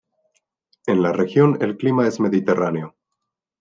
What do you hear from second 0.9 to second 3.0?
la región el clima es mediterráneo.